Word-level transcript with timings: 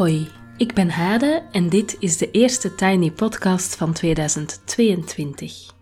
Hoi, 0.00 0.28
ik 0.56 0.74
ben 0.74 0.90
Hade 0.90 1.42
en 1.52 1.68
dit 1.68 1.96
is 1.98 2.16
de 2.16 2.30
eerste 2.30 2.74
Tiny 2.74 3.10
Podcast 3.10 3.76
van 3.76 3.92
2022. 3.92 5.72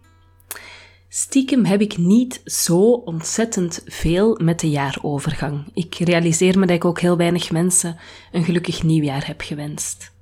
Stiekem 1.09 1.65
heb 1.65 1.81
ik 1.81 1.97
niet 1.97 2.41
zo 2.45 2.81
ontzettend 2.91 3.83
veel 3.85 4.39
met 4.43 4.61
de 4.61 4.71
jaarovergang. 4.71 5.71
Ik 5.75 5.95
realiseer 5.95 6.59
me 6.59 6.67
dat 6.67 6.77
ik 6.77 6.85
ook 6.85 7.01
heel 7.01 7.17
weinig 7.17 7.51
mensen 7.51 7.97
een 8.33 8.45
gelukkig 8.45 8.83
nieuwjaar 8.83 9.27
heb 9.27 9.41
gewenst. 9.41 10.13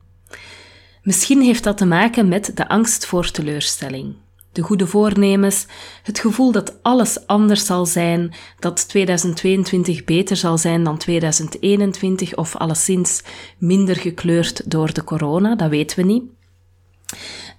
Misschien 1.02 1.40
heeft 1.40 1.64
dat 1.64 1.76
te 1.78 1.86
maken 1.86 2.28
met 2.28 2.56
de 2.56 2.68
angst 2.68 3.06
voor 3.06 3.30
teleurstelling 3.30 4.14
de 4.56 4.62
goede 4.62 4.86
voornemens, 4.86 5.66
het 6.02 6.18
gevoel 6.18 6.52
dat 6.52 6.82
alles 6.82 7.26
anders 7.26 7.66
zal 7.66 7.86
zijn, 7.86 8.34
dat 8.58 8.88
2022 8.88 10.04
beter 10.04 10.36
zal 10.36 10.58
zijn 10.58 10.84
dan 10.84 10.98
2021 10.98 12.36
of 12.36 12.56
alleszins 12.56 13.22
minder 13.58 13.96
gekleurd 13.96 14.70
door 14.70 14.92
de 14.92 15.04
corona, 15.04 15.54
dat 15.54 15.70
weten 15.70 15.96
we 15.96 16.04
niet. 16.04 16.22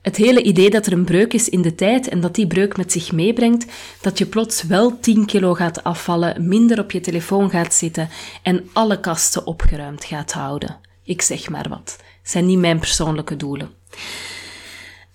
Het 0.01 0.15
hele 0.15 0.43
idee 0.43 0.69
dat 0.69 0.85
er 0.85 0.93
een 0.93 1.05
breuk 1.05 1.33
is 1.33 1.49
in 1.49 1.61
de 1.61 1.75
tijd 1.75 2.07
en 2.07 2.19
dat 2.19 2.35
die 2.35 2.47
breuk 2.47 2.77
met 2.77 2.91
zich 2.91 3.11
meebrengt 3.11 3.65
dat 4.01 4.17
je 4.17 4.25
plots 4.25 4.63
wel 4.63 4.99
10 4.99 5.25
kilo 5.25 5.53
gaat 5.53 5.83
afvallen, 5.83 6.47
minder 6.47 6.79
op 6.79 6.91
je 6.91 6.99
telefoon 6.99 7.49
gaat 7.49 7.73
zitten 7.73 8.09
en 8.43 8.69
alle 8.73 8.99
kasten 8.99 9.45
opgeruimd 9.45 10.05
gaat 10.05 10.31
houden. 10.31 10.79
Ik 11.03 11.21
zeg 11.21 11.49
maar 11.49 11.69
wat. 11.69 11.97
zijn 12.23 12.45
niet 12.45 12.59
mijn 12.59 12.79
persoonlijke 12.79 13.37
doelen. 13.37 13.69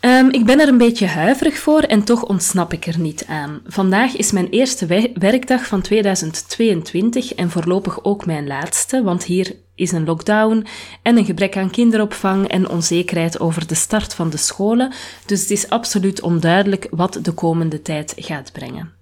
Um, 0.04 0.30
ik 0.30 0.44
ben 0.44 0.60
er 0.60 0.68
een 0.68 0.78
beetje 0.78 1.06
huiverig 1.06 1.58
voor 1.58 1.80
en 1.80 2.04
toch 2.04 2.24
ontsnap 2.24 2.72
ik 2.72 2.86
er 2.86 2.98
niet 2.98 3.24
aan. 3.26 3.60
Vandaag 3.66 4.16
is 4.16 4.32
mijn 4.32 4.48
eerste 4.48 5.10
werkdag 5.14 5.66
van 5.66 5.80
2022 5.80 7.34
en 7.34 7.50
voorlopig 7.50 8.04
ook 8.04 8.26
mijn 8.26 8.46
laatste, 8.46 9.02
want 9.02 9.24
hier 9.24 9.56
is 9.74 9.92
een 9.92 10.04
lockdown 10.04 10.66
en 11.02 11.16
een 11.16 11.24
gebrek 11.24 11.56
aan 11.56 11.70
kinderopvang 11.70 12.48
en 12.48 12.68
onzekerheid 12.68 13.40
over 13.40 13.66
de 13.66 13.74
start 13.74 14.14
van 14.14 14.30
de 14.30 14.36
scholen, 14.36 14.92
dus 15.26 15.40
het 15.40 15.50
is 15.50 15.68
absoluut 15.68 16.20
onduidelijk 16.20 16.86
wat 16.90 17.18
de 17.22 17.32
komende 17.32 17.82
tijd 17.82 18.12
gaat 18.16 18.52
brengen. 18.52 18.92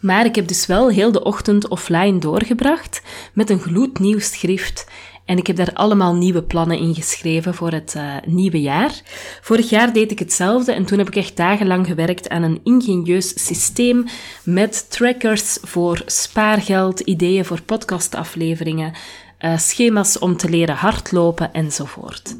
Maar 0.00 0.24
ik 0.24 0.34
heb 0.34 0.48
dus 0.48 0.66
wel 0.66 0.90
heel 0.90 1.12
de 1.12 1.24
ochtend 1.24 1.68
offline 1.68 2.18
doorgebracht 2.18 3.02
met 3.32 3.50
een 3.50 3.60
gloednieuw 3.60 4.18
schrift 4.18 4.86
en 5.30 5.38
ik 5.38 5.46
heb 5.46 5.56
daar 5.56 5.72
allemaal 5.72 6.14
nieuwe 6.14 6.42
plannen 6.42 6.78
in 6.78 6.94
geschreven 6.94 7.54
voor 7.54 7.70
het 7.70 7.94
uh, 7.96 8.14
nieuwe 8.26 8.60
jaar. 8.60 9.00
Vorig 9.40 9.70
jaar 9.70 9.92
deed 9.92 10.10
ik 10.10 10.18
hetzelfde 10.18 10.72
en 10.72 10.84
toen 10.84 10.98
heb 10.98 11.06
ik 11.06 11.16
echt 11.16 11.36
dagenlang 11.36 11.86
gewerkt 11.86 12.28
aan 12.28 12.42
een 12.42 12.60
ingenieus 12.64 13.46
systeem 13.46 14.04
met 14.44 14.90
trackers 14.90 15.58
voor 15.62 16.02
spaargeld, 16.06 17.00
ideeën 17.00 17.44
voor 17.44 17.62
podcastafleveringen, 17.62 18.92
uh, 19.40 19.58
schema's 19.58 20.18
om 20.18 20.36
te 20.36 20.48
leren 20.48 20.74
hardlopen 20.74 21.52
enzovoort. 21.52 22.36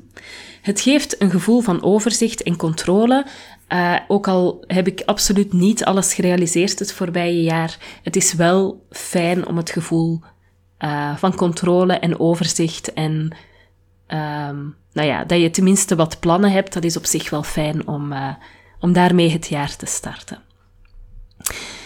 Het 0.62 0.80
geeft 0.80 1.22
een 1.22 1.30
gevoel 1.30 1.60
van 1.60 1.82
overzicht 1.82 2.42
en 2.42 2.56
controle, 2.56 3.26
uh, 3.72 3.96
ook 4.08 4.28
al 4.28 4.64
heb 4.66 4.86
ik 4.86 5.02
absoluut 5.04 5.52
niet 5.52 5.84
alles 5.84 6.14
gerealiseerd 6.14 6.78
het 6.78 6.92
voorbije 6.92 7.42
jaar. 7.42 7.78
Het 8.02 8.16
is 8.16 8.32
wel 8.32 8.86
fijn 8.90 9.46
om 9.46 9.56
het 9.56 9.70
gevoel 9.70 10.20
uh, 10.84 11.16
van 11.16 11.34
controle 11.34 11.92
en 11.92 12.20
overzicht 12.20 12.92
en 12.92 13.36
um, 14.08 14.76
nou 14.92 15.08
ja, 15.08 15.24
dat 15.24 15.40
je 15.40 15.50
tenminste 15.50 15.96
wat 15.96 16.20
plannen 16.20 16.52
hebt, 16.52 16.72
dat 16.72 16.84
is 16.84 16.96
op 16.96 17.04
zich 17.04 17.30
wel 17.30 17.42
fijn 17.42 17.88
om, 17.88 18.12
uh, 18.12 18.34
om 18.80 18.92
daarmee 18.92 19.30
het 19.30 19.46
jaar 19.46 19.76
te 19.76 19.86
starten. 19.86 20.42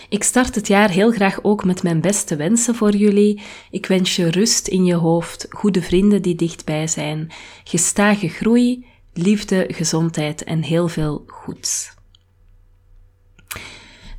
Ik 0.08 0.22
start 0.22 0.54
het 0.54 0.66
jaar 0.66 0.90
heel 0.90 1.10
graag 1.10 1.38
ook 1.42 1.64
met 1.64 1.82
mijn 1.82 2.00
beste 2.00 2.36
wensen 2.36 2.74
voor 2.74 2.96
jullie. 2.96 3.42
Ik 3.70 3.86
wens 3.86 4.16
je 4.16 4.30
rust 4.30 4.68
in 4.68 4.84
je 4.84 4.94
hoofd, 4.94 5.46
goede 5.50 5.82
vrienden 5.82 6.22
die 6.22 6.34
dichtbij 6.34 6.86
zijn, 6.86 7.32
gestage 7.64 8.28
groei, 8.28 8.86
liefde, 9.12 9.64
gezondheid 9.68 10.44
en 10.44 10.62
heel 10.62 10.88
veel 10.88 11.24
goeds. 11.26 11.94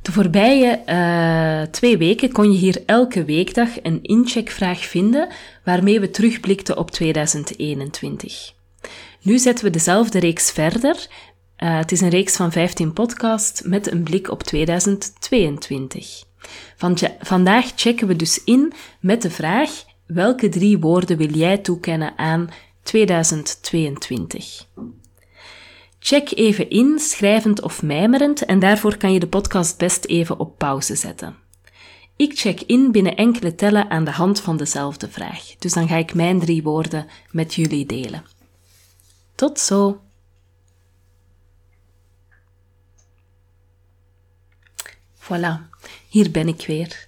De 0.06 0.12
voorbije 0.12 0.82
uh, 0.86 1.62
twee 1.70 1.98
weken 1.98 2.32
kon 2.32 2.52
je 2.52 2.58
hier 2.58 2.82
elke 2.86 3.24
weekdag 3.24 3.68
een 3.82 4.02
incheckvraag 4.02 4.78
vinden 4.78 5.28
waarmee 5.64 6.00
we 6.00 6.10
terugblikten 6.10 6.76
op 6.76 6.90
2021. 6.90 8.52
Nu 9.22 9.38
zetten 9.38 9.64
we 9.64 9.70
dezelfde 9.70 10.18
reeks 10.18 10.50
verder. 10.50 11.06
Uh, 11.58 11.76
het 11.76 11.92
is 11.92 12.00
een 12.00 12.08
reeks 12.08 12.36
van 12.36 12.52
15 12.52 12.92
podcasts 12.92 13.62
met 13.62 13.92
een 13.92 14.02
blik 14.02 14.30
op 14.30 14.42
2022. 14.42 16.24
Van 16.76 16.98
vandaag 17.18 17.72
checken 17.76 18.06
we 18.06 18.16
dus 18.16 18.44
in 18.44 18.72
met 19.00 19.22
de 19.22 19.30
vraag: 19.30 19.70
welke 20.06 20.48
drie 20.48 20.78
woorden 20.78 21.16
wil 21.16 21.30
jij 21.30 21.58
toekennen 21.58 22.18
aan 22.18 22.50
2022? 22.82 24.66
Check 26.08 26.30
even 26.30 26.70
in, 26.70 26.98
schrijvend 26.98 27.62
of 27.62 27.82
mijmerend, 27.82 28.44
en 28.44 28.58
daarvoor 28.58 28.96
kan 28.96 29.12
je 29.12 29.20
de 29.20 29.28
podcast 29.28 29.78
best 29.78 30.04
even 30.04 30.38
op 30.38 30.58
pauze 30.58 30.96
zetten. 30.96 31.36
Ik 32.16 32.38
check 32.38 32.60
in 32.60 32.92
binnen 32.92 33.16
enkele 33.16 33.54
tellen 33.54 33.90
aan 33.90 34.04
de 34.04 34.10
hand 34.10 34.40
van 34.40 34.56
dezelfde 34.56 35.08
vraag, 35.08 35.54
dus 35.58 35.72
dan 35.72 35.88
ga 35.88 35.96
ik 35.96 36.14
mijn 36.14 36.40
drie 36.40 36.62
woorden 36.62 37.06
met 37.30 37.54
jullie 37.54 37.86
delen. 37.86 38.24
Tot 39.34 39.60
zo! 39.60 40.00
Voilà, 45.18 45.68
hier 46.08 46.30
ben 46.30 46.48
ik 46.48 46.66
weer. 46.66 47.06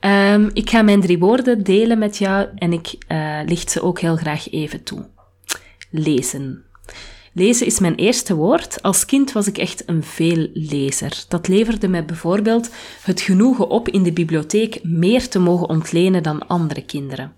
Um, 0.00 0.50
ik 0.52 0.70
ga 0.70 0.82
mijn 0.82 1.00
drie 1.00 1.18
woorden 1.18 1.62
delen 1.62 1.98
met 1.98 2.18
jou 2.18 2.48
en 2.54 2.72
ik 2.72 2.96
uh, 3.08 3.40
licht 3.46 3.70
ze 3.70 3.82
ook 3.82 4.00
heel 4.00 4.16
graag 4.16 4.50
even 4.50 4.82
toe. 4.82 5.08
Lezen. 5.90 6.64
Lezen 7.34 7.66
is 7.66 7.78
mijn 7.78 7.94
eerste 7.94 8.34
woord. 8.34 8.82
Als 8.82 9.04
kind 9.04 9.32
was 9.32 9.46
ik 9.46 9.58
echt 9.58 9.88
een 9.88 10.02
veellezer. 10.02 11.24
Dat 11.28 11.48
leverde 11.48 11.88
mij 11.88 12.04
bijvoorbeeld 12.04 12.70
het 13.02 13.20
genoegen 13.20 13.68
op 13.68 13.88
in 13.88 14.02
de 14.02 14.12
bibliotheek 14.12 14.80
meer 14.82 15.28
te 15.28 15.38
mogen 15.38 15.68
ontlenen 15.68 16.22
dan 16.22 16.46
andere 16.46 16.84
kinderen. 16.84 17.32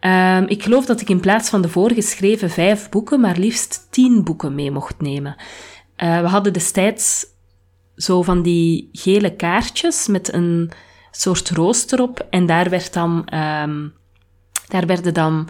Um, 0.00 0.46
ik 0.46 0.62
geloof 0.62 0.86
dat 0.86 1.00
ik 1.00 1.08
in 1.08 1.20
plaats 1.20 1.48
van 1.48 1.62
de 1.62 1.68
voorgeschreven 1.68 2.50
vijf 2.50 2.88
boeken 2.88 3.20
maar 3.20 3.36
liefst 3.36 3.86
tien 3.90 4.24
boeken 4.24 4.54
mee 4.54 4.70
mocht 4.70 5.00
nemen. 5.00 5.36
Uh, 5.96 6.20
we 6.20 6.26
hadden 6.26 6.52
destijds 6.52 7.26
zo 7.96 8.22
van 8.22 8.42
die 8.42 8.88
gele 8.92 9.36
kaartjes 9.36 10.06
met 10.06 10.32
een 10.32 10.70
soort 11.10 11.50
rooster 11.50 12.02
op 12.02 12.26
en 12.30 12.46
daar 12.46 12.70
werd 12.70 12.92
dan 12.92 13.10
um, 13.34 13.92
daar 14.68 14.86
werden 14.86 15.14
dan 15.14 15.48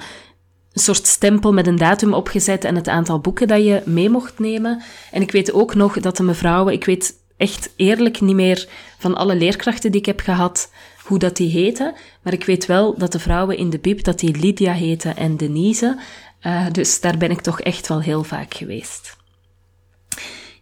een 0.75 0.81
soort 0.81 1.07
stempel 1.07 1.53
met 1.53 1.67
een 1.67 1.79
datum 1.79 2.15
opgezet 2.15 2.65
en 2.65 2.75
het 2.75 2.89
aantal 2.89 3.19
boeken 3.19 3.49
dat 3.49 3.65
je 3.65 3.83
mee 3.85 4.11
mocht 4.11 4.39
nemen. 4.39 4.83
En 5.11 5.23
ik 5.23 5.31
weet 5.31 5.53
ook 5.53 5.75
nog 5.75 6.01
dat 6.01 6.17
de 6.17 6.23
mevrouwen, 6.23 6.73
ik 6.73 6.85
weet 6.85 7.15
echt 7.37 7.71
eerlijk 7.77 8.21
niet 8.21 8.35
meer 8.35 8.69
van 8.99 9.15
alle 9.15 9.37
leerkrachten 9.37 9.91
die 9.91 10.01
ik 10.01 10.07
heb 10.07 10.21
gehad, 10.21 10.71
hoe 11.03 11.19
dat 11.19 11.37
die 11.37 11.51
heten. 11.51 11.95
Maar 12.23 12.33
ik 12.33 12.45
weet 12.45 12.67
wel 12.67 12.99
dat 12.99 13.13
de 13.13 13.19
vrouwen 13.19 13.57
in 13.57 13.71
de 13.71 13.79
bib, 13.79 14.05
dat 14.05 14.19
die 14.19 14.37
Lydia 14.37 14.73
heten 14.73 15.17
en 15.17 15.37
Denise. 15.37 15.99
Uh, 16.47 16.67
dus 16.73 17.01
daar 17.01 17.17
ben 17.17 17.31
ik 17.31 17.41
toch 17.41 17.61
echt 17.61 17.89
wel 17.89 18.01
heel 18.01 18.25
vaak 18.25 18.55
geweest. 18.55 19.17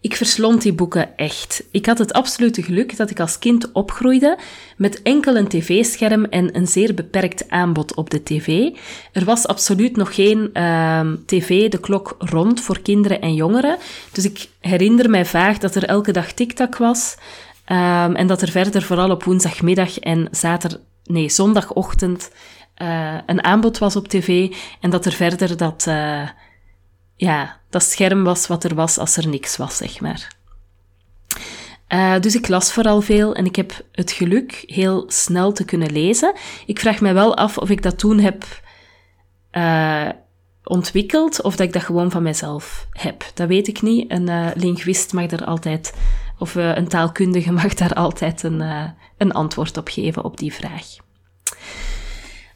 Ik 0.03 0.17
verslond 0.17 0.63
die 0.63 0.73
boeken 0.73 1.17
echt. 1.17 1.65
Ik 1.71 1.87
had 1.87 1.99
het 1.99 2.13
absolute 2.13 2.63
geluk 2.63 2.97
dat 2.97 3.11
ik 3.11 3.21
als 3.21 3.39
kind 3.39 3.73
opgroeide 3.73 4.39
met 4.77 5.03
enkel 5.03 5.37
een 5.37 5.49
tv-scherm 5.49 6.25
en 6.25 6.57
een 6.57 6.67
zeer 6.67 6.95
beperkt 6.95 7.51
aanbod 7.51 7.95
op 7.95 8.11
de 8.11 8.23
tv. 8.23 8.71
Er 9.13 9.25
was 9.25 9.47
absoluut 9.47 9.97
nog 9.97 10.15
geen 10.15 10.51
uh, 10.55 11.01
tv, 11.27 11.69
de 11.69 11.79
klok 11.79 12.17
rond 12.19 12.61
voor 12.61 12.81
kinderen 12.81 13.21
en 13.21 13.35
jongeren. 13.35 13.77
Dus 14.13 14.25
ik 14.25 14.49
herinner 14.61 15.11
mij 15.11 15.27
vaag 15.27 15.59
dat 15.59 15.75
er 15.75 15.85
elke 15.85 16.13
dag 16.13 16.33
TikTok 16.33 16.77
was. 16.77 17.17
Um, 17.67 18.17
en 18.17 18.27
dat 18.27 18.43
er 18.43 18.51
verder 18.51 18.83
vooral 18.83 19.11
op 19.11 19.25
woensdagmiddag 19.25 19.99
en 19.99 20.29
zaterdag, 20.31 20.81
nee, 21.05 21.29
zondagochtend 21.29 22.31
uh, 22.83 23.15
een 23.27 23.45
aanbod 23.45 23.79
was 23.79 23.97
op 23.97 24.09
tv. 24.09 24.55
En 24.81 24.91
dat 24.91 25.07
er 25.07 25.13
verder 25.13 25.57
dat, 25.57 25.85
uh, 25.89 26.29
ja, 27.23 27.61
dat 27.71 27.83
scherm 27.83 28.25
was 28.25 28.47
wat 28.47 28.65
er 28.65 28.75
was 28.75 28.99
als 28.99 29.17
er 29.17 29.29
niks 29.29 29.57
was, 29.57 29.77
zeg 29.77 30.01
maar. 30.01 30.37
Uh, 31.89 32.21
dus 32.21 32.35
ik 32.35 32.49
las 32.49 32.73
vooral 32.73 33.01
veel 33.01 33.35
en 33.35 33.45
ik 33.45 33.57
heb 33.57 33.85
het 33.93 34.13
geluk 34.13 34.63
heel 34.67 35.05
snel 35.07 35.53
te 35.53 35.65
kunnen 35.65 35.93
lezen. 35.93 36.35
Ik 36.67 36.79
vraag 36.79 37.01
me 37.01 37.13
wel 37.13 37.37
af 37.37 37.59
of 37.59 37.71
ik 37.71 37.83
dat 37.83 37.99
toen 37.99 38.19
heb 38.19 38.45
uh, 39.53 40.09
ontwikkeld 40.65 41.43
of 41.43 41.57
dat 41.57 41.67
ik 41.67 41.73
dat 41.73 41.83
gewoon 41.83 42.11
van 42.11 42.23
mezelf 42.23 42.87
heb. 42.91 43.25
Dat 43.35 43.49
weet 43.49 43.69
ik 43.69 43.83
niet. 43.83 44.11
Een 44.11 44.29
uh, 44.29 44.49
linguist 44.55 45.13
mag 45.13 45.27
daar 45.27 45.45
altijd, 45.45 45.95
of 46.39 46.55
een 46.55 46.89
taalkundige 46.89 47.53
mag 47.63 47.75
daar 47.75 47.95
altijd 47.95 48.43
een, 48.43 48.61
een 49.19 49.33
antwoord 49.33 49.77
op 49.77 49.89
geven 49.89 50.25
op 50.25 50.37
die 50.39 50.53
vraag. 50.53 50.87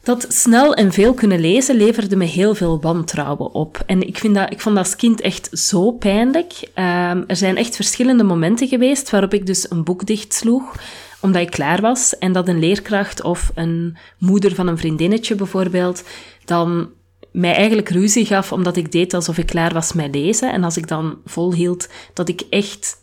Dat 0.07 0.25
snel 0.29 0.73
en 0.73 0.91
veel 0.91 1.13
kunnen 1.13 1.39
lezen 1.39 1.75
leverde 1.75 2.15
me 2.15 2.25
heel 2.25 2.55
veel 2.55 2.81
wantrouwen 2.81 3.53
op. 3.53 3.83
En 3.85 4.07
ik, 4.07 4.17
vind 4.17 4.35
dat, 4.35 4.51
ik 4.51 4.61
vond 4.61 4.75
dat 4.75 4.85
als 4.85 4.95
kind 4.95 5.21
echt 5.21 5.49
zo 5.51 5.91
pijnlijk. 5.91 6.53
Um, 6.63 7.23
er 7.27 7.35
zijn 7.35 7.57
echt 7.57 7.75
verschillende 7.75 8.23
momenten 8.23 8.67
geweest 8.67 9.09
waarop 9.09 9.33
ik 9.33 9.45
dus 9.45 9.71
een 9.71 9.83
boek 9.83 10.05
dichtsloeg, 10.05 10.75
omdat 11.19 11.41
ik 11.41 11.49
klaar 11.49 11.81
was. 11.81 12.17
En 12.17 12.31
dat 12.31 12.47
een 12.47 12.59
leerkracht 12.59 13.23
of 13.23 13.51
een 13.55 13.97
moeder 14.17 14.55
van 14.55 14.67
een 14.67 14.77
vriendinnetje 14.77 15.35
bijvoorbeeld 15.35 16.03
dan 16.45 16.89
mij 17.31 17.53
eigenlijk 17.55 17.89
ruzie 17.89 18.25
gaf 18.25 18.51
omdat 18.51 18.77
ik 18.77 18.91
deed 18.91 19.13
alsof 19.13 19.37
ik 19.37 19.45
klaar 19.45 19.73
was 19.73 19.93
met 19.93 20.15
lezen. 20.15 20.51
En 20.51 20.63
als 20.63 20.77
ik 20.77 20.87
dan 20.87 21.17
volhield 21.25 21.87
dat 22.13 22.29
ik 22.29 22.41
echt 22.49 22.95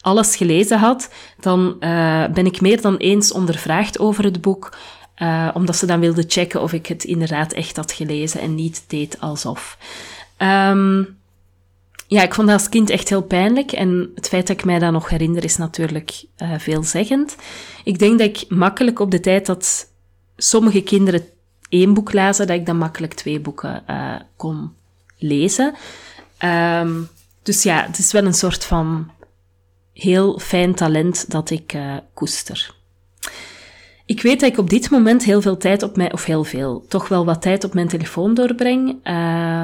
alles 0.00 0.36
gelezen 0.36 0.78
had, 0.78 1.10
dan 1.40 1.76
uh, 1.80 2.26
ben 2.26 2.46
ik 2.46 2.60
meer 2.60 2.80
dan 2.80 2.96
eens 2.96 3.32
ondervraagd 3.32 3.98
over 3.98 4.24
het 4.24 4.40
boek. 4.40 4.76
Uh, 5.22 5.50
omdat 5.54 5.76
ze 5.76 5.86
dan 5.86 6.00
wilde 6.00 6.24
checken 6.26 6.62
of 6.62 6.72
ik 6.72 6.86
het 6.86 7.04
inderdaad 7.04 7.52
echt 7.52 7.76
had 7.76 7.92
gelezen 7.92 8.40
en 8.40 8.54
niet 8.54 8.84
deed 8.86 9.20
alsof. 9.20 9.78
Um, 10.38 11.18
ja, 12.06 12.22
ik 12.22 12.34
vond 12.34 12.48
dat 12.48 12.58
als 12.58 12.68
kind 12.68 12.90
echt 12.90 13.08
heel 13.08 13.22
pijnlijk. 13.22 13.72
En 13.72 14.10
het 14.14 14.28
feit 14.28 14.46
dat 14.46 14.56
ik 14.56 14.64
mij 14.64 14.78
dat 14.78 14.92
nog 14.92 15.08
herinner 15.08 15.44
is 15.44 15.56
natuurlijk 15.56 16.24
uh, 16.42 16.58
veelzeggend. 16.58 17.36
Ik 17.84 17.98
denk 17.98 18.18
dat 18.18 18.28
ik 18.28 18.44
makkelijk 18.48 18.98
op 18.98 19.10
de 19.10 19.20
tijd 19.20 19.46
dat 19.46 19.90
sommige 20.36 20.82
kinderen 20.82 21.24
één 21.68 21.94
boek 21.94 22.12
lazen, 22.12 22.46
dat 22.46 22.56
ik 22.56 22.66
dan 22.66 22.76
makkelijk 22.76 23.14
twee 23.14 23.40
boeken 23.40 23.82
uh, 23.90 24.14
kon 24.36 24.72
lezen. 25.18 25.74
Um, 26.44 27.08
dus 27.42 27.62
ja, 27.62 27.86
het 27.86 27.98
is 27.98 28.12
wel 28.12 28.24
een 28.24 28.34
soort 28.34 28.64
van 28.64 29.10
heel 29.92 30.38
fijn 30.38 30.74
talent 30.74 31.30
dat 31.30 31.50
ik 31.50 31.78
koester. 32.14 32.78
Ik 34.10 34.22
weet 34.22 34.40
dat 34.40 34.50
ik 34.50 34.58
op 34.58 34.70
dit 34.70 34.90
moment 34.90 35.24
heel 35.24 35.40
veel 35.40 35.56
tijd 35.56 35.82
op 35.82 35.96
mij, 35.96 36.12
of 36.12 36.24
heel 36.24 36.44
veel, 36.44 36.84
toch 36.88 37.08
wel 37.08 37.24
wat 37.24 37.42
tijd 37.42 37.64
op 37.64 37.74
mijn 37.74 37.88
telefoon 37.88 38.34
doorbreng. 38.34 39.06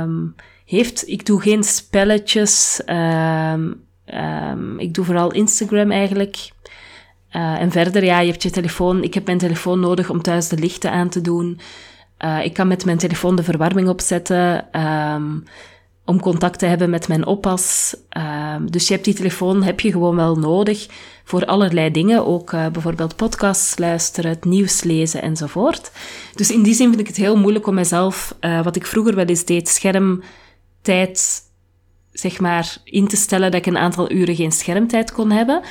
Um, 0.02 0.34
heeft, 0.66 1.08
ik 1.08 1.26
doe 1.26 1.40
geen 1.40 1.62
spelletjes. 1.62 2.82
Um, 2.86 3.82
um, 4.06 4.78
ik 4.78 4.94
doe 4.94 5.04
vooral 5.04 5.32
Instagram 5.32 5.90
eigenlijk. 5.90 6.36
Uh, 7.32 7.60
en 7.60 7.70
verder, 7.70 8.04
ja, 8.04 8.20
je 8.20 8.30
hebt 8.30 8.42
je 8.42 8.50
telefoon. 8.50 9.02
Ik 9.02 9.14
heb 9.14 9.26
mijn 9.26 9.38
telefoon 9.38 9.80
nodig 9.80 10.10
om 10.10 10.22
thuis 10.22 10.48
de 10.48 10.58
lichten 10.58 10.90
aan 10.90 11.08
te 11.08 11.20
doen. 11.20 11.60
Uh, 12.24 12.44
ik 12.44 12.52
kan 12.52 12.68
met 12.68 12.84
mijn 12.84 12.98
telefoon 12.98 13.36
de 13.36 13.42
verwarming 13.42 13.88
opzetten. 13.88 14.68
Om 16.06 16.20
contact 16.20 16.58
te 16.58 16.66
hebben 16.66 16.90
met 16.90 17.08
mijn 17.08 17.26
oppas. 17.26 17.96
dus 18.64 18.86
je 18.88 18.92
hebt 18.92 19.04
die 19.04 19.14
telefoon 19.14 19.62
heb 19.62 19.80
je 19.80 19.90
gewoon 19.90 20.16
wel 20.16 20.36
nodig 20.36 20.86
voor 21.24 21.44
allerlei 21.44 21.90
dingen. 21.90 22.26
Ook 22.26 22.52
uh, 22.52 22.66
bijvoorbeeld 22.68 23.16
podcasts 23.16 23.78
luisteren, 23.78 24.30
het 24.30 24.44
nieuws 24.44 24.82
lezen 24.82 25.22
enzovoort. 25.22 25.92
Dus 26.34 26.50
in 26.50 26.62
die 26.62 26.74
zin 26.74 26.88
vind 26.88 27.00
ik 27.00 27.06
het 27.06 27.16
heel 27.16 27.36
moeilijk 27.36 27.66
om 27.66 27.74
mezelf, 27.74 28.34
wat 28.62 28.76
ik 28.76 28.86
vroeger 28.86 29.14
wel 29.14 29.24
eens 29.24 29.44
deed, 29.44 29.68
scherm 29.68 30.22
tijd, 30.82 31.42
zeg 32.12 32.40
maar, 32.40 32.76
in 32.84 33.08
te 33.08 33.16
stellen 33.16 33.50
dat 33.50 33.60
ik 33.60 33.66
een 33.66 33.78
aantal 33.78 34.12
uren 34.12 34.34
geen 34.34 34.52
schermtijd 34.52 35.12
kon 35.12 35.30
hebben. 35.30 35.62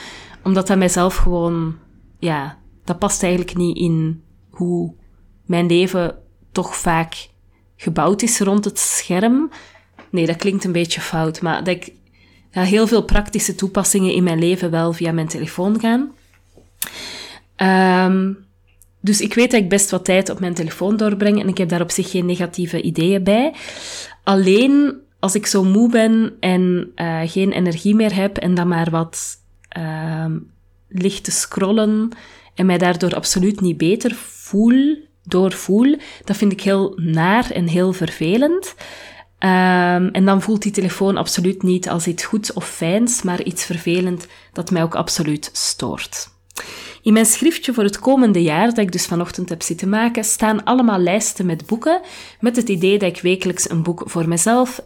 Omdat 0.44 0.68
dat 0.68 0.78
mijzelf 0.78 1.16
gewoon, 1.16 1.76
ja, 2.20 2.58
dat 2.84 3.00
past 3.00 3.24
eigenlijk 3.24 3.58
niet 3.58 3.78
in 3.78 4.24
hoe 4.50 4.94
mijn 5.46 5.66
leven 5.66 6.18
toch 6.52 6.76
vaak 6.76 7.30
gebouwd 7.76 8.22
is 8.22 8.40
rond 8.40 8.66
het 8.66 8.80
scherm. 8.80 9.50
Nee, 10.16 10.26
dat 10.26 10.36
klinkt 10.36 10.64
een 10.64 10.72
beetje 10.72 11.02
fout, 11.02 11.42
maar 11.42 11.64
dat 11.64 11.76
ik 11.76 11.92
ja, 12.52 12.62
heel 12.62 12.88
veel 12.88 13.04
praktische 13.04 13.56
toepassingen 13.56 14.14
in 14.14 14.24
mijn 14.24 14.40
leven 14.40 14.72
wel 14.72 14.94
via 14.94 15.12
mijn 15.12 15.28
telefoon 15.28 15.80
gaan. 15.80 16.12
Um, 18.08 18.38
dus 19.02 19.22
ik 19.22 19.34
weet 19.34 19.52
dat 19.52 19.62
ik 19.62 19.70
best 19.70 19.90
wat 19.90 20.06
tijd 20.06 20.30
op 20.30 20.40
mijn 20.40 20.54
telefoon 20.54 20.98
doorbreng 20.98 21.42
en 21.42 21.48
ik 21.48 21.58
heb 21.58 21.70
daar 21.70 21.82
op 21.82 21.92
zich 21.92 22.12
geen 22.12 22.26
negatieve 22.26 22.82
ideeën 22.82 23.24
bij. 23.24 23.54
Alleen 24.24 24.94
als 25.20 25.36
ik 25.36 25.46
zo 25.46 25.64
moe 25.64 25.90
ben 25.90 26.34
en 26.40 26.92
uh, 26.96 27.22
geen 27.26 27.52
energie 27.52 27.96
meer 27.96 28.16
heb 28.16 28.38
en 28.38 28.56
dan 28.56 28.68
maar 28.68 28.90
wat 28.90 29.38
uh, 29.78 30.26
ligt 30.90 31.24
te 31.24 31.32
scrollen 31.32 32.10
en 32.56 32.66
mij 32.66 32.78
daardoor 32.78 33.16
absoluut 33.16 33.62
niet 33.62 33.78
beter 33.78 34.16
voel, 34.16 34.98
doorvoel, 35.24 35.98
dat 36.24 36.38
vind 36.38 36.52
ik 36.52 36.62
heel 36.62 36.94
naar 36.96 37.52
en 37.52 37.68
heel 37.68 37.94
vervelend. 37.94 38.76
Um, 39.40 40.08
en 40.08 40.26
dan 40.26 40.42
voelt 40.42 40.62
die 40.62 40.72
telefoon 40.72 41.18
absoluut 41.18 41.64
niet 41.64 41.90
als 41.90 42.08
iets 42.08 42.26
goeds 42.26 42.54
of 42.54 42.70
fijns, 42.70 43.22
maar 43.22 43.44
iets 43.44 43.66
vervelend 43.66 44.28
dat 44.54 44.72
mij 44.72 44.84
ook 44.84 44.96
absoluut 44.96 45.50
stoort. 45.54 46.30
In 47.02 47.14
mijn 47.14 47.26
schriftje 47.26 47.74
voor 47.74 47.84
het 47.84 48.00
komende 48.00 48.42
jaar, 48.42 48.68
dat 48.68 48.78
ik 48.78 48.92
dus 48.92 49.06
vanochtend 49.06 49.50
heb 49.50 49.62
zitten 49.62 49.90
maken, 49.90 50.24
staan 50.24 50.64
allemaal 50.64 51.00
lijsten 51.00 51.46
met 51.46 51.66
boeken, 51.66 52.02
met 52.40 52.56
het 52.56 52.70
idee 52.70 53.00
dat 53.00 53.10
ik 53.10 53.22
wekelijks 53.22 53.70
een 53.70 53.84
boek 53.84 54.04
voor 54.06 54.28
mezelf 54.28 54.82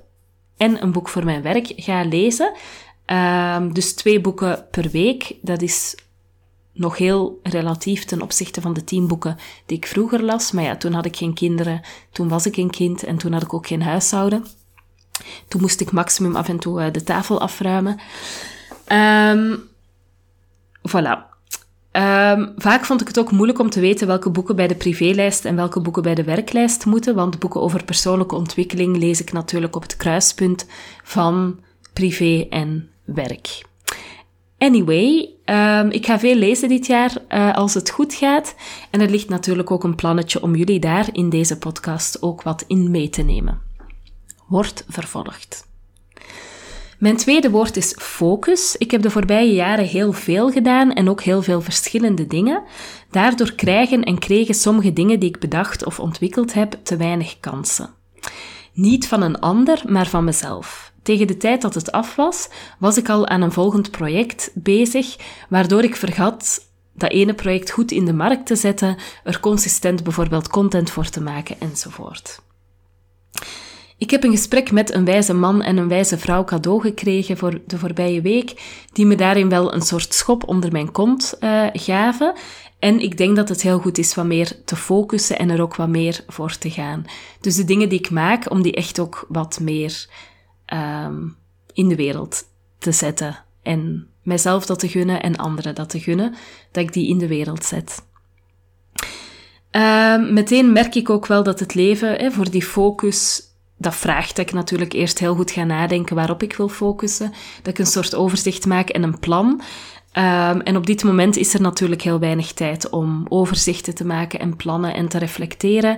en 0.57 0.83
een 0.83 0.91
boek 0.91 1.09
voor 1.09 1.25
mijn 1.25 1.41
werk 1.41 1.73
ga 1.75 2.03
lezen. 2.03 2.53
Um, 3.05 3.73
dus 3.73 3.93
twee 3.93 4.21
boeken 4.21 4.67
per 4.71 4.89
week. 4.91 5.35
Dat 5.41 5.61
is 5.61 5.95
nog 6.73 6.97
heel 6.97 7.39
relatief 7.43 8.05
ten 8.05 8.21
opzichte 8.21 8.61
van 8.61 8.73
de 8.73 8.83
tien 8.83 9.07
boeken 9.07 9.37
die 9.65 9.77
ik 9.77 9.87
vroeger 9.87 10.23
las. 10.23 10.51
Maar 10.51 10.63
ja, 10.63 10.77
toen 10.77 10.93
had 10.93 11.05
ik 11.05 11.15
geen 11.15 11.33
kinderen, 11.33 11.81
toen 12.11 12.27
was 12.27 12.45
ik 12.45 12.57
een 12.57 12.69
kind 12.69 13.03
en 13.03 13.17
toen 13.17 13.33
had 13.33 13.43
ik 13.43 13.53
ook 13.53 13.67
geen 13.67 13.81
huishouden. 13.81 14.45
Toen 15.47 15.61
moest 15.61 15.81
ik 15.81 15.91
maximum 15.91 16.35
af 16.35 16.49
en 16.49 16.59
toe 16.59 16.81
uh, 16.81 16.91
de 16.91 17.03
tafel 17.03 17.41
afruimen. 17.41 17.99
Um, 18.91 19.69
voilà. 20.89 21.27
Um, 21.91 22.53
vaak 22.57 22.85
vond 22.85 23.01
ik 23.01 23.07
het 23.07 23.19
ook 23.19 23.31
moeilijk 23.31 23.59
om 23.59 23.69
te 23.69 23.79
weten 23.79 24.07
welke 24.07 24.29
boeken 24.29 24.55
bij 24.55 24.67
de 24.67 24.75
privélijst 24.75 25.45
en 25.45 25.55
welke 25.55 25.81
boeken 25.81 26.03
bij 26.03 26.15
de 26.15 26.23
werklijst 26.23 26.85
moeten, 26.85 27.15
want 27.15 27.39
boeken 27.39 27.61
over 27.61 27.83
persoonlijke 27.83 28.35
ontwikkeling 28.35 28.97
lees 28.97 29.21
ik 29.21 29.31
natuurlijk 29.31 29.75
op 29.75 29.81
het 29.81 29.97
kruispunt 29.97 30.65
van 31.03 31.59
privé 31.93 32.47
en 32.49 32.89
werk. 33.05 33.67
Anyway, 34.59 35.29
um, 35.45 35.89
ik 35.91 36.05
ga 36.05 36.19
veel 36.19 36.35
lezen 36.35 36.69
dit 36.69 36.85
jaar 36.85 37.17
uh, 37.29 37.55
als 37.55 37.73
het 37.73 37.89
goed 37.89 38.13
gaat. 38.13 38.55
En 38.89 39.01
er 39.01 39.09
ligt 39.09 39.29
natuurlijk 39.29 39.71
ook 39.71 39.83
een 39.83 39.95
plannetje 39.95 40.41
om 40.41 40.55
jullie 40.55 40.79
daar 40.79 41.09
in 41.11 41.29
deze 41.29 41.57
podcast 41.57 42.21
ook 42.21 42.41
wat 42.41 42.63
in 42.67 42.91
mee 42.91 43.09
te 43.09 43.21
nemen. 43.21 43.61
Wordt 44.47 44.85
vervolgd. 44.87 45.67
Mijn 46.97 47.17
tweede 47.17 47.49
woord 47.49 47.77
is 47.77 47.95
focus. 47.97 48.75
Ik 48.77 48.91
heb 48.91 49.01
de 49.01 49.09
voorbije 49.09 49.53
jaren 49.53 49.85
heel 49.85 50.13
veel 50.13 50.51
gedaan 50.51 50.93
en 50.93 51.09
ook 51.09 51.21
heel 51.21 51.41
veel 51.41 51.61
verschillende 51.61 52.27
dingen. 52.27 52.63
Daardoor 53.11 53.53
krijgen 53.53 54.03
en 54.03 54.19
kregen 54.19 54.55
sommige 54.55 54.93
dingen 54.93 55.19
die 55.19 55.29
ik 55.29 55.39
bedacht 55.39 55.85
of 55.85 55.99
ontwikkeld 55.99 56.53
heb 56.53 56.77
te 56.83 56.97
weinig 56.97 57.39
kansen. 57.39 57.89
Niet 58.73 59.07
van 59.07 59.21
een 59.21 59.39
ander, 59.39 59.81
maar 59.87 60.07
van 60.07 60.23
mezelf. 60.23 60.88
Tegen 61.03 61.27
de 61.27 61.37
tijd 61.37 61.61
dat 61.61 61.73
het 61.73 61.91
af 61.91 62.15
was, 62.15 62.49
was 62.79 62.97
ik 62.97 63.09
al 63.09 63.27
aan 63.27 63.41
een 63.41 63.51
volgend 63.51 63.91
project 63.91 64.51
bezig, 64.53 65.15
waardoor 65.49 65.83
ik 65.83 65.95
vergat 65.95 66.67
dat 66.93 67.11
ene 67.11 67.33
project 67.33 67.71
goed 67.71 67.91
in 67.91 68.05
de 68.05 68.13
markt 68.13 68.45
te 68.45 68.55
zetten, 68.55 68.97
er 69.23 69.39
consistent 69.39 70.03
bijvoorbeeld 70.03 70.47
content 70.47 70.89
voor 70.89 71.09
te 71.09 71.21
maken 71.21 71.55
enzovoort. 71.59 72.41
Ik 73.97 74.09
heb 74.09 74.23
een 74.23 74.31
gesprek 74.31 74.71
met 74.71 74.93
een 74.93 75.05
wijze 75.05 75.33
man 75.33 75.61
en 75.61 75.77
een 75.77 75.87
wijze 75.87 76.17
vrouw 76.17 76.43
cadeau 76.43 76.81
gekregen 76.81 77.37
voor 77.37 77.61
de 77.65 77.77
voorbije 77.77 78.21
week, 78.21 78.61
die 78.91 79.05
me 79.05 79.15
daarin 79.15 79.49
wel 79.49 79.73
een 79.73 79.81
soort 79.81 80.13
schop 80.13 80.47
onder 80.47 80.71
mijn 80.71 80.91
kont 80.91 81.37
uh, 81.39 81.67
gaven. 81.73 82.33
En 82.79 82.99
ik 82.99 83.17
denk 83.17 83.35
dat 83.35 83.49
het 83.49 83.61
heel 83.61 83.79
goed 83.79 83.97
is 83.97 84.15
wat 84.15 84.25
meer 84.25 84.63
te 84.65 84.75
focussen 84.75 85.39
en 85.39 85.49
er 85.49 85.61
ook 85.61 85.75
wat 85.75 85.87
meer 85.87 86.23
voor 86.27 86.57
te 86.57 86.69
gaan. 86.69 87.05
Dus 87.41 87.55
de 87.55 87.65
dingen 87.65 87.89
die 87.89 87.99
ik 87.99 88.09
maak, 88.09 88.51
om 88.51 88.61
die 88.61 88.73
echt 88.73 88.99
ook 88.99 89.25
wat 89.27 89.59
meer 89.59 90.07
um, 90.73 91.35
in 91.73 91.87
de 91.87 91.95
wereld 91.95 92.43
te 92.77 92.91
zetten. 92.91 93.43
En 93.63 94.07
mijzelf 94.23 94.65
dat 94.65 94.79
te 94.79 94.87
gunnen 94.87 95.21
en 95.21 95.35
anderen 95.35 95.75
dat 95.75 95.89
te 95.89 95.99
gunnen, 95.99 96.35
dat 96.71 96.83
ik 96.83 96.93
die 96.93 97.09
in 97.09 97.17
de 97.17 97.27
wereld 97.27 97.65
zet. 97.65 98.07
Uh, 99.71 100.31
meteen 100.31 100.71
merk 100.71 100.95
ik 100.95 101.09
ook 101.09 101.25
wel 101.25 101.43
dat 101.43 101.59
het 101.59 101.73
leven 101.73 102.31
voor 102.31 102.49
die 102.49 102.63
focus 102.63 103.49
dat 103.79 103.95
vraagt 103.95 104.35
dat 104.35 104.45
ik 104.45 104.53
natuurlijk 104.53 104.93
eerst 104.93 105.19
heel 105.19 105.35
goed 105.35 105.51
ga 105.51 105.63
nadenken 105.63 106.15
waarop 106.15 106.43
ik 106.43 106.55
wil 106.55 106.69
focussen. 106.69 107.33
Dat 107.61 107.73
ik 107.73 107.79
een 107.79 107.85
soort 107.85 108.15
overzicht 108.15 108.65
maak 108.65 108.89
en 108.89 109.03
een 109.03 109.19
plan. 109.19 109.61
Um, 110.13 110.61
en 110.61 110.75
op 110.75 110.85
dit 110.85 111.03
moment 111.03 111.37
is 111.37 111.53
er 111.53 111.61
natuurlijk 111.61 112.01
heel 112.01 112.19
weinig 112.19 112.53
tijd 112.53 112.89
om 112.89 113.25
overzichten 113.27 113.95
te 113.95 114.05
maken 114.05 114.39
en 114.39 114.55
plannen 114.55 114.93
en 114.93 115.07
te 115.07 115.17
reflecteren. 115.17 115.97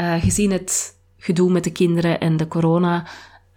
Uh, 0.00 0.14
gezien 0.14 0.50
het 0.50 0.98
gedoe 1.18 1.50
met 1.50 1.64
de 1.64 1.72
kinderen 1.72 2.20
en 2.20 2.36
de 2.36 2.48
corona 2.48 3.06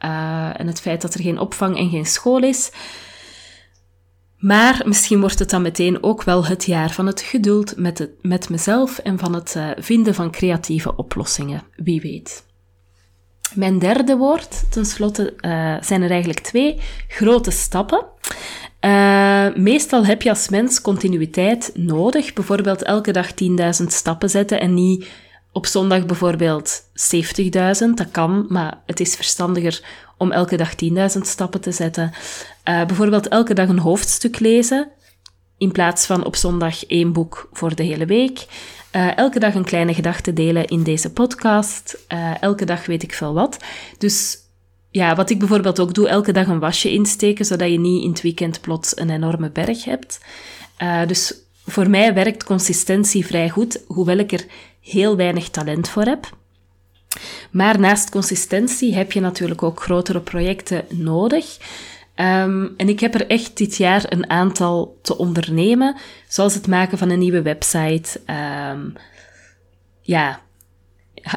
uh, 0.06 0.60
en 0.60 0.68
het 0.68 0.82
feit 0.82 1.02
dat 1.02 1.14
er 1.14 1.22
geen 1.22 1.40
opvang 1.40 1.78
en 1.78 1.90
geen 1.90 2.06
school 2.06 2.44
is. 2.44 2.72
Maar 4.38 4.82
misschien 4.86 5.20
wordt 5.20 5.40
het 5.40 5.50
dan 5.50 5.62
meteen 5.62 6.04
ook 6.04 6.24
wel 6.24 6.46
het 6.46 6.66
jaar 6.66 6.92
van 6.92 7.08
het 7.08 7.22
geduld 7.22 7.78
met, 7.78 8.10
met 8.22 8.50
mezelf 8.50 8.98
en 8.98 9.20
van 9.20 9.34
het 9.34 9.54
uh, 9.58 9.70
vinden 9.78 10.14
van 10.16 10.32
creatieve 10.32 10.96
oplossingen. 10.96 11.64
Wie 11.76 12.02
weet. 12.02 12.46
Mijn 13.54 13.80
derde 13.80 14.18
woord, 14.18 14.72
tenslotte, 14.72 15.34
uh, 15.42 15.76
zijn 15.82 16.02
er 16.02 16.10
eigenlijk 16.10 16.40
twee 16.40 16.80
grote 17.08 17.52
stappen. 17.52 18.06
Meestal 19.56 20.06
heb 20.06 20.22
je 20.22 20.30
als 20.30 20.50
mens 20.50 20.82
continuïteit 20.82 21.72
nodig. 21.74 22.34
Bijvoorbeeld 22.34 22.84
elke 22.84 23.12
dag 23.12 23.32
10.000 23.32 23.86
stappen 23.88 24.30
zetten 24.30 24.60
en 24.60 24.74
niet 24.74 25.08
op 25.54 25.66
zondag 25.66 26.06
bijvoorbeeld 26.06 26.82
70.000. 26.82 26.88
Dat 27.96 28.12
kan, 28.12 28.46
maar 28.50 28.82
het 28.86 29.00
is 29.00 29.16
verstandiger 29.16 29.84
om 30.18 30.32
elke 30.32 30.58
dag 30.58 30.74
10.000 31.16 31.22
stappen 31.22 31.62
te 31.62 31.72
zetten. 31.72 32.12
Uh, 32.70 32.86
bijvoorbeeld 32.86 33.28
elke 33.28 33.54
dag 33.54 33.68
een 33.68 33.80
hoofdstuk 33.80 34.40
lezen. 34.40 34.90
in 35.58 35.72
plaats 35.72 36.06
van 36.06 36.26
op 36.26 36.36
zondag 36.36 36.86
één 36.86 37.14
boek 37.14 37.50
voor 37.52 37.76
de 37.76 37.84
hele 37.84 38.06
week. 38.06 38.46
Uh, 38.96 39.18
elke 39.18 39.40
dag 39.40 39.54
een 39.54 39.64
kleine 39.64 39.94
gedachte 39.94 40.34
delen 40.34 40.68
in 40.68 40.84
deze 40.84 41.12
podcast. 41.12 41.98
Uh, 42.14 42.42
elke 42.42 42.66
dag 42.66 42.86
weet 42.86 43.04
ik 43.04 43.14
veel 43.14 43.34
wat. 43.34 43.58
Dus 43.98 44.38
ja, 44.92 45.16
wat 45.16 45.30
ik 45.30 45.40
bijvoorbeeld 45.40 45.80
ook 45.80 45.94
doe, 45.94 46.08
elke 46.08 46.32
dag 46.32 46.48
een 46.48 46.60
wasje 46.60 46.92
insteken, 46.92 47.46
zodat 47.46 47.70
je 47.70 47.80
niet 47.80 48.04
in 48.04 48.10
het 48.10 48.22
weekend 48.22 48.62
plots 48.62 48.98
een 48.98 49.10
enorme 49.10 49.50
berg 49.50 49.84
hebt. 49.84 50.20
Dus 51.08 51.34
voor 51.66 51.90
mij 51.90 52.14
werkt 52.14 52.44
consistentie 52.44 53.26
vrij 53.26 53.50
goed, 53.50 53.84
hoewel 53.88 54.18
ik 54.18 54.32
er 54.32 54.46
heel 54.84 55.16
weinig 55.16 55.50
talent 55.50 55.90
voor 55.90 56.04
heb. 56.04 56.30
Maar 57.52 57.80
naast 57.80 58.10
consistentie 58.10 58.96
heb 58.96 59.12
je 59.12 59.20
natuurlijk 59.20 59.64
ook 59.64 59.82
grotere 59.82 60.20
projecten 60.20 60.86
nodig. 60.90 61.58
Um, 62.16 62.74
en 62.78 62.90
ik 62.90 63.00
heb 63.00 63.14
er 63.14 63.28
echt 63.28 63.58
dit 63.58 63.76
jaar 63.76 64.06
een 64.10 64.30
aantal 64.30 64.98
te 65.02 65.18
ondernemen, 65.18 65.96
zoals 66.28 66.54
het 66.54 66.68
maken 66.68 66.98
van 66.98 67.10
een 67.10 67.20
nieuwe 67.20 67.42
website. 67.42 68.22
Um, 68.72 68.94
ja, 70.02 70.42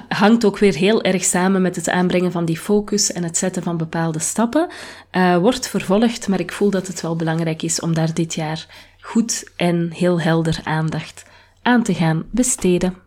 hangt 0.08 0.44
ook 0.44 0.58
weer 0.58 0.74
heel 0.74 1.02
erg 1.02 1.24
samen 1.24 1.62
met 1.62 1.76
het 1.76 1.88
aanbrengen 1.88 2.32
van 2.32 2.44
die 2.44 2.58
focus 2.58 3.12
en 3.12 3.24
het 3.24 3.38
zetten 3.38 3.62
van 3.62 3.76
bepaalde 3.76 4.18
stappen. 4.18 4.68
Uh, 5.12 5.36
wordt 5.36 5.68
vervolgd, 5.68 6.28
maar 6.28 6.40
ik 6.40 6.52
voel 6.52 6.70
dat 6.70 6.86
het 6.86 7.00
wel 7.00 7.16
belangrijk 7.16 7.62
is 7.62 7.80
om 7.80 7.94
daar 7.94 8.14
dit 8.14 8.34
jaar 8.34 8.66
goed 9.00 9.50
en 9.56 9.90
heel 9.94 10.20
helder 10.20 10.60
aandacht 10.64 11.24
aan 11.62 11.82
te 11.82 11.94
gaan 11.94 12.24
besteden. 12.30 13.05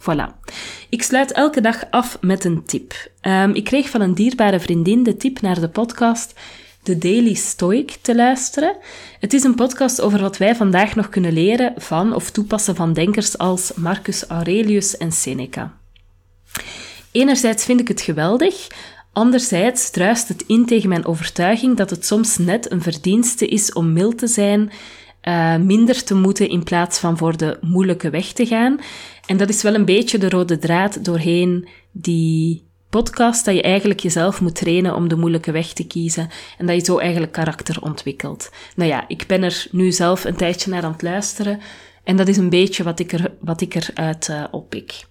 Voilà. 0.00 0.54
Ik 0.88 1.02
sluit 1.02 1.32
elke 1.32 1.60
dag 1.60 1.84
af 1.90 2.18
met 2.20 2.44
een 2.44 2.64
tip. 2.64 3.10
Um, 3.22 3.54
ik 3.54 3.64
kreeg 3.64 3.88
van 3.88 4.00
een 4.00 4.14
dierbare 4.14 4.60
vriendin 4.60 5.02
de 5.02 5.16
tip 5.16 5.40
naar 5.40 5.60
de 5.60 5.68
podcast 5.68 6.34
de 6.82 6.98
Daily 6.98 7.34
Stoic 7.34 7.98
te 8.00 8.14
luisteren. 8.14 8.76
Het 9.18 9.32
is 9.32 9.44
een 9.44 9.54
podcast 9.54 10.00
over 10.00 10.20
wat 10.20 10.36
wij 10.36 10.56
vandaag 10.56 10.94
nog 10.94 11.08
kunnen 11.08 11.32
leren 11.32 11.72
van 11.76 12.14
of 12.14 12.30
toepassen 12.30 12.76
van 12.76 12.92
denkers 12.92 13.38
als 13.38 13.72
Marcus 13.74 14.24
Aurelius 14.26 14.96
en 14.96 15.12
Seneca. 15.12 15.74
Enerzijds 17.12 17.64
vind 17.64 17.80
ik 17.80 17.88
het 17.88 18.00
geweldig, 18.00 18.66
anderzijds 19.12 19.90
druist 19.90 20.28
het 20.28 20.44
in 20.46 20.66
tegen 20.66 20.88
mijn 20.88 21.06
overtuiging 21.06 21.76
dat 21.76 21.90
het 21.90 22.06
soms 22.06 22.38
net 22.38 22.70
een 22.70 22.82
verdienste 22.82 23.46
is 23.48 23.72
om 23.72 23.92
mild 23.92 24.18
te 24.18 24.26
zijn, 24.26 24.70
uh, 25.22 25.56
minder 25.56 26.04
te 26.04 26.14
moeten 26.14 26.48
in 26.48 26.62
plaats 26.62 26.98
van 26.98 27.16
voor 27.16 27.36
de 27.36 27.58
moeilijke 27.60 28.10
weg 28.10 28.32
te 28.32 28.46
gaan. 28.46 28.80
En 29.30 29.36
dat 29.36 29.48
is 29.48 29.62
wel 29.62 29.74
een 29.74 29.84
beetje 29.84 30.18
de 30.18 30.28
rode 30.28 30.58
draad 30.58 31.04
doorheen 31.04 31.68
die 31.92 32.64
podcast, 32.88 33.44
dat 33.44 33.54
je 33.54 33.62
eigenlijk 33.62 34.00
jezelf 34.00 34.40
moet 34.40 34.54
trainen 34.54 34.94
om 34.94 35.08
de 35.08 35.16
moeilijke 35.16 35.52
weg 35.52 35.72
te 35.72 35.86
kiezen 35.86 36.30
en 36.58 36.66
dat 36.66 36.76
je 36.76 36.84
zo 36.84 36.98
eigenlijk 36.98 37.32
karakter 37.32 37.82
ontwikkelt. 37.82 38.50
Nou 38.76 38.90
ja, 38.90 39.04
ik 39.08 39.24
ben 39.26 39.42
er 39.42 39.66
nu 39.70 39.92
zelf 39.92 40.24
een 40.24 40.36
tijdje 40.36 40.70
naar 40.70 40.82
aan 40.82 40.92
het 40.92 41.02
luisteren 41.02 41.60
en 42.04 42.16
dat 42.16 42.28
is 42.28 42.36
een 42.36 42.48
beetje 42.48 42.82
wat 42.82 42.98
ik, 42.98 43.12
er, 43.12 43.32
wat 43.40 43.60
ik 43.60 43.74
eruit 43.74 44.28
uh, 44.28 44.44
oppik. 44.50 45.04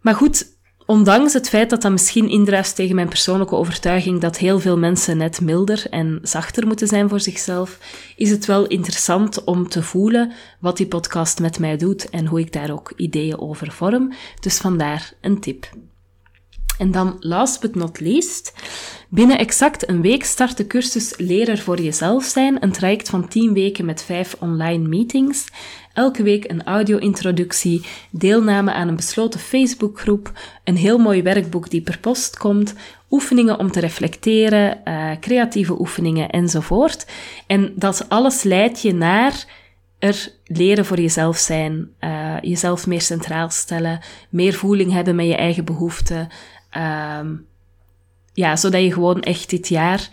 Maar 0.00 0.14
goed, 0.14 0.46
ondanks 0.90 1.32
het 1.32 1.48
feit 1.48 1.70
dat 1.70 1.82
dat 1.82 1.92
misschien 1.92 2.28
indruist 2.28 2.74
tegen 2.74 2.94
mijn 2.94 3.08
persoonlijke 3.08 3.54
overtuiging 3.54 4.20
dat 4.20 4.36
heel 4.38 4.60
veel 4.60 4.78
mensen 4.78 5.16
net 5.16 5.40
milder 5.40 5.86
en 5.90 6.18
zachter 6.22 6.66
moeten 6.66 6.86
zijn 6.86 7.08
voor 7.08 7.20
zichzelf, 7.20 7.78
is 8.16 8.30
het 8.30 8.46
wel 8.46 8.66
interessant 8.66 9.44
om 9.44 9.68
te 9.68 9.82
voelen 9.82 10.32
wat 10.60 10.76
die 10.76 10.86
podcast 10.86 11.40
met 11.40 11.58
mij 11.58 11.76
doet 11.76 12.10
en 12.10 12.26
hoe 12.26 12.40
ik 12.40 12.52
daar 12.52 12.70
ook 12.70 12.92
ideeën 12.96 13.38
over 13.38 13.72
vorm. 13.72 14.12
Dus 14.40 14.56
vandaar 14.56 15.12
een 15.20 15.40
tip. 15.40 15.70
En 16.78 16.90
dan, 16.90 17.16
last 17.20 17.60
but 17.60 17.74
not 17.74 18.00
least, 18.00 18.52
binnen 19.08 19.38
exact 19.38 19.88
een 19.88 20.00
week 20.00 20.24
start 20.24 20.56
de 20.56 20.66
cursus 20.66 21.14
Leraar 21.16 21.58
voor 21.58 21.80
jezelf 21.80 22.24
zijn, 22.24 22.62
een 22.62 22.72
traject 22.72 23.08
van 23.08 23.28
10 23.28 23.52
weken 23.52 23.84
met 23.84 24.02
5 24.02 24.36
online 24.38 24.88
meetings. 24.88 25.46
Elke 25.92 26.22
week 26.22 26.50
een 26.50 26.64
audio-introductie, 26.64 27.86
deelname 28.10 28.72
aan 28.72 28.88
een 28.88 28.96
besloten 28.96 29.40
Facebookgroep, 29.40 30.32
een 30.64 30.76
heel 30.76 30.98
mooi 30.98 31.22
werkboek 31.22 31.70
die 31.70 31.80
per 31.80 31.98
post 31.98 32.36
komt, 32.36 32.74
oefeningen 33.10 33.58
om 33.58 33.70
te 33.70 33.80
reflecteren, 33.80 34.80
uh, 34.84 35.10
creatieve 35.20 35.80
oefeningen 35.80 36.30
enzovoort. 36.30 37.06
En 37.46 37.72
dat 37.76 38.08
alles 38.08 38.42
leidt 38.42 38.82
je 38.82 38.94
naar 38.94 39.44
er 39.98 40.28
leren 40.44 40.84
voor 40.84 41.00
jezelf 41.00 41.36
zijn, 41.36 41.88
uh, 42.00 42.34
jezelf 42.40 42.86
meer 42.86 43.00
centraal 43.00 43.50
stellen, 43.50 44.00
meer 44.30 44.54
voeling 44.54 44.92
hebben 44.92 45.16
met 45.16 45.26
je 45.26 45.36
eigen 45.36 45.64
behoeften, 45.64 46.28
Um, 46.76 47.47
ja, 48.38 48.56
zodat 48.56 48.82
je 48.82 48.92
gewoon 48.92 49.20
echt 49.20 49.50
dit 49.50 49.68
jaar 49.68 50.08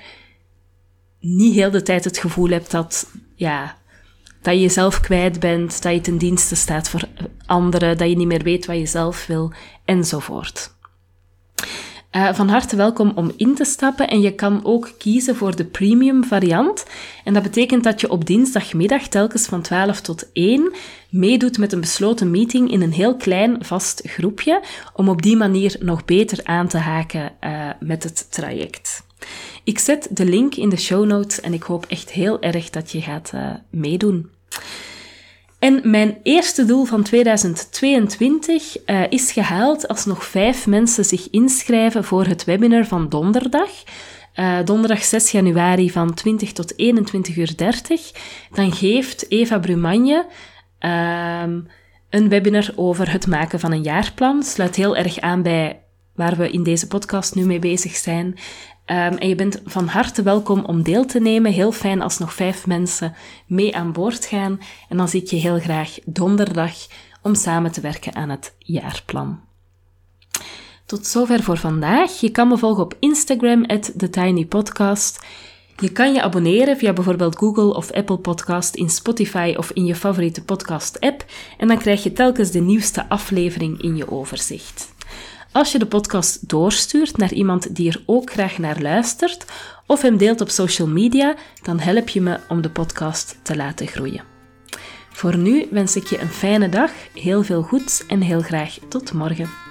niet 1.20 1.54
heel 1.54 1.72
de 1.72 1.82
tijd 1.82 2.04
het 2.04 2.18
gevoel 2.18 2.50
hebt 2.50 2.72
dat, 2.72 3.12
ja, 3.36 3.78
dat 4.42 4.54
je 4.54 4.60
jezelf 4.60 5.00
kwijt 5.00 5.40
bent, 5.40 5.82
dat 5.82 5.94
je 5.94 6.02
ten 6.02 6.18
dienste 6.18 6.56
staat 6.56 6.90
voor 6.90 7.04
anderen, 7.46 7.98
dat 7.98 8.10
je 8.10 8.16
niet 8.16 8.28
meer 8.28 8.44
weet 8.44 8.66
wat 8.66 8.78
je 8.78 8.86
zelf 8.86 9.26
wil, 9.26 9.54
enzovoort. 9.86 10.75
Uh, 12.16 12.34
van 12.34 12.48
harte 12.48 12.76
welkom 12.76 13.12
om 13.16 13.32
in 13.38 13.56
te 13.56 13.64
stappen 13.64 14.08
en 14.08 14.22
je 14.22 14.32
kan 14.32 14.66
ook 14.66 14.92
kiezen 14.98 15.36
voor 15.36 15.56
de 15.56 15.66
premium 15.66 16.24
variant. 16.24 16.86
En 17.24 17.34
dat 17.34 17.44
betekent 17.44 17.84
dat 17.84 18.02
je 18.02 18.10
op 18.10 18.26
dinsdagmiddag 18.26 19.08
telkens 19.08 19.46
van 19.46 19.62
12 19.62 20.02
tot 20.02 20.30
1 20.34 20.74
meedoet 21.10 21.58
met 21.58 21.74
een 21.74 21.80
besloten 21.80 22.32
meeting 22.32 22.72
in 22.72 22.82
een 22.82 22.94
heel 22.94 23.16
klein 23.16 23.66
vast 23.66 24.02
groepje, 24.06 24.62
om 24.94 25.10
op 25.10 25.22
die 25.22 25.36
manier 25.36 25.76
nog 25.80 26.06
beter 26.06 26.40
aan 26.44 26.68
te 26.68 26.78
haken 26.78 27.32
uh, 27.42 27.70
met 27.80 28.04
het 28.04 28.32
traject. 28.32 29.06
Ik 29.64 29.80
zet 29.80 30.08
de 30.12 30.26
link 30.26 30.56
in 30.56 30.70
de 30.70 30.78
show 30.78 31.06
notes 31.06 31.42
en 31.42 31.54
ik 31.54 31.64
hoop 31.64 31.86
echt 31.88 32.12
heel 32.12 32.42
erg 32.42 32.70
dat 32.70 32.92
je 32.92 33.02
gaat 33.02 33.32
uh, 33.36 33.50
meedoen. 33.70 34.30
En 35.66 35.82
mijn 35.84 36.18
eerste 36.24 36.66
doel 36.66 36.86
van 36.86 37.04
2022 37.04 38.78
uh, 38.78 39.04
eh, 39.04 39.12
is 39.12 39.32
gehaald 39.32 39.88
als 39.88 40.06
nog 40.06 40.26
vijf 40.26 40.68
mensen 40.68 41.06
zich 41.06 41.30
inschrijven 41.30 42.04
voor 42.04 42.26
het 42.26 42.44
webinar 42.44 42.86
van 42.86 43.10
donderdag. 43.10 43.70
Uh, 44.36 44.58
donderdag 44.66 45.04
6 45.04 45.32
januari 45.32 45.92
van 45.92 46.14
20 46.14 46.52
tot 46.52 46.80
21 46.80 47.38
uur 47.38 47.56
30. 47.56 48.12
Dan 48.52 48.72
geeft 48.72 49.32
Eva 49.32 49.60
Brumagne 49.60 50.26
uh, 50.80 51.42
een 52.10 52.30
webinar 52.30 52.72
over 52.76 53.12
het 53.12 53.28
maken 53.28 53.60
van 53.60 53.72
een 53.72 53.84
jaarplan. 53.84 54.44
Sluit 54.44 54.76
heel 54.76 54.96
erg 54.96 55.20
aan 55.20 55.42
bij 55.42 55.80
waar 56.16 56.36
we 56.36 56.52
in 56.52 56.64
deze 56.64 56.88
podcast 56.88 57.36
nu 57.36 57.46
mee 57.46 57.60
bezig 57.60 57.96
zijn. 57.96 58.38
Um, 58.86 58.96
en 58.96 59.28
je 59.28 59.36
bent 59.36 59.62
van 59.66 59.88
harte 59.88 60.22
welkom 60.22 60.66
om 60.66 60.84
deel 60.84 61.06
te 61.06 61.20
nemen. 61.20 61.52
Heel 61.52 61.72
fijn 61.72 62.02
als 62.02 62.18
nog 62.18 62.34
vijf 62.34 62.68
mensen 62.68 63.16
mee 63.48 63.76
aan 63.76 63.92
boord 63.92 64.26
gaan. 64.26 64.60
En 64.90 64.98
dan 64.98 65.08
zie 65.08 65.22
ik 65.22 65.30
je 65.30 65.36
heel 65.36 65.60
graag 65.60 65.98
donderdag 66.06 66.74
om 67.22 67.36
samen 67.36 67.72
te 67.72 67.82
werken 67.82 68.16
aan 68.16 68.30
het 68.30 68.56
jaarplan. 68.60 69.40
Tot 70.86 71.08
zover 71.08 71.44
voor 71.44 71.58
vandaag. 71.58 72.20
Je 72.20 72.30
kan 72.30 72.48
me 72.48 72.58
volgen 72.58 72.84
op 72.84 72.96
Instagram, 73.00 73.68
TheTinyPodcast. 73.68 75.26
Je 75.80 75.92
kan 75.92 76.14
je 76.14 76.22
abonneren 76.22 76.78
via 76.78 76.94
bijvoorbeeld 76.94 77.38
Google 77.38 77.76
of 77.76 77.92
Apple 77.92 78.18
Podcast 78.18 78.76
in 78.76 78.90
Spotify 78.90 79.54
of 79.58 79.72
in 79.72 79.86
je 79.86 79.96
favoriete 79.96 80.44
podcast-app. 80.44 81.26
En 81.58 81.68
dan 81.68 81.78
krijg 81.78 82.04
je 82.04 82.14
telkens 82.14 82.52
de 82.52 82.60
nieuwste 82.62 83.10
aflevering 83.10 83.82
in 83.82 83.96
je 83.96 84.12
overzicht. 84.12 84.95
Als 85.56 85.72
je 85.72 85.80
de 85.80 85.86
podcast 85.86 86.50
doorstuurt 86.50 87.18
naar 87.18 87.34
iemand 87.34 87.76
die 87.76 87.90
er 87.90 88.04
ook 88.06 88.32
graag 88.32 88.58
naar 88.58 88.82
luistert 88.82 89.46
of 89.88 90.02
hem 90.02 90.18
deelt 90.18 90.42
op 90.42 90.50
social 90.50 90.88
media, 90.88 91.36
dan 91.62 91.80
help 91.80 92.10
je 92.10 92.22
me 92.22 92.40
om 92.50 92.62
de 92.62 92.70
podcast 92.70 93.40
te 93.42 93.56
laten 93.56 93.88
groeien. 93.88 94.24
Voor 95.10 95.38
nu 95.38 95.68
wens 95.72 95.96
ik 95.96 96.08
je 96.08 96.20
een 96.20 96.30
fijne 96.30 96.70
dag, 96.70 96.92
heel 97.14 97.44
veel 97.44 97.62
goeds 97.62 98.06
en 98.06 98.22
heel 98.22 98.42
graag 98.42 98.78
tot 98.90 99.14
morgen. 99.14 99.65